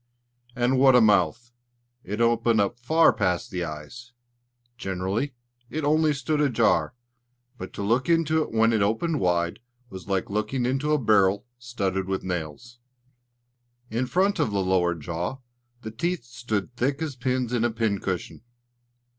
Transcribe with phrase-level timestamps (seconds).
[0.55, 1.51] And what a mouth!
[2.03, 4.13] It opened up far past the eyes!
[4.75, 5.35] Generally,
[5.69, 6.95] it only stood ajar;
[7.59, 9.59] but to look into it when it opened wide
[9.91, 12.79] was like looking into a barrel studded with nails.
[13.91, 15.37] In the front of the lower jaw,
[15.83, 18.41] the teeth stood thick as pins in a pincushion.